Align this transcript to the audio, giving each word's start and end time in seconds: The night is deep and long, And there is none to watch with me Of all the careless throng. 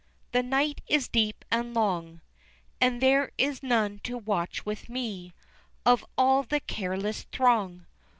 The 0.31 0.41
night 0.41 0.81
is 0.87 1.07
deep 1.07 1.45
and 1.51 1.75
long, 1.75 2.21
And 2.79 3.01
there 3.03 3.31
is 3.37 3.61
none 3.61 3.99
to 3.99 4.17
watch 4.17 4.65
with 4.65 4.89
me 4.89 5.35
Of 5.85 6.03
all 6.17 6.41
the 6.41 6.59
careless 6.59 7.25
throng. 7.31 7.85